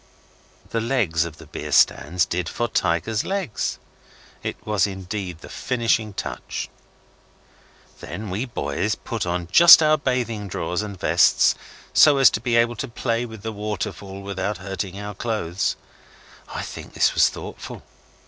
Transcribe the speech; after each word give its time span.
The 0.71 0.81
legs 0.81 1.25
of 1.25 1.37
the 1.37 1.45
beer 1.45 1.71
stands 1.71 2.25
did 2.25 2.49
for 2.49 2.67
tigers' 2.67 3.23
legs. 3.23 3.77
It 4.41 4.57
was 4.65 4.87
indeed 4.87 5.41
the 5.41 5.47
finishing 5.47 6.13
touch. 6.15 6.69
Then 7.99 8.31
we 8.31 8.45
boys 8.45 8.95
put 8.95 9.27
on 9.27 9.47
just 9.51 9.83
our 9.83 9.99
bathing 9.99 10.47
drawers 10.47 10.81
and 10.81 10.99
vests 10.99 11.53
so 11.93 12.17
as 12.17 12.31
to 12.31 12.41
be 12.41 12.55
able 12.55 12.77
to 12.77 12.87
play 12.87 13.27
with 13.27 13.43
the 13.43 13.53
waterfall 13.53 14.23
without 14.23 14.57
hurting 14.57 14.99
our 14.99 15.13
clothes. 15.13 15.75
I 16.49 16.63
think 16.63 16.93
this 16.95 17.13
was 17.13 17.29
thoughtful. 17.29 17.83